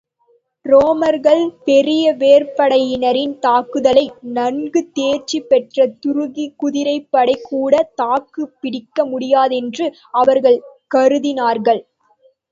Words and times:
ரோமர்கள் 0.65 1.41
பெரிய 1.63 2.13
வேற்படையினரின் 2.13 3.35
தாக்குதலை, 3.39 4.03
நன்கு 4.31 4.81
தேர்ச்சி 4.93 5.39
பெற்ற 5.41 5.85
துருக்கிக் 5.99 6.55
குதிரைப்படைகூடத் 6.59 7.93
தாக்குப் 7.95 8.55
பிடிக்க 8.61 9.05
முடியாதென்று 9.05 9.87
அவர்கள் 10.15 10.59
கருதினார்கள். 10.95 11.83